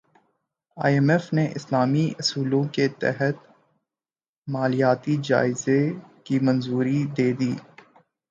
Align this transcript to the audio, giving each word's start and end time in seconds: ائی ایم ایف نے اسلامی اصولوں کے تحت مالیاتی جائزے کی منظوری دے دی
ائی 0.77 0.93
ایم 0.95 1.09
ایف 1.11 1.25
نے 1.35 1.45
اسلامی 1.57 2.05
اصولوں 2.21 2.63
کے 2.75 2.85
تحت 3.01 3.35
مالیاتی 4.47 5.15
جائزے 5.27 5.79
کی 6.25 6.35
منظوری 6.45 6.99
دے 7.17 7.27
دی 7.39 7.51